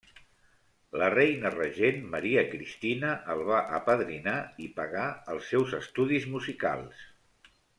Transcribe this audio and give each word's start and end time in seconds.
La 1.01 1.09
reina 1.13 1.51
regent, 1.55 1.99
Maria 2.15 2.45
Cristina, 2.55 3.11
el 3.35 3.43
va 3.51 3.59
apadrinar 3.81 4.35
i 4.69 4.73
pagar 4.81 5.07
els 5.35 5.53
seus 5.55 5.77
estudis 5.85 6.27
musicals. 6.37 7.07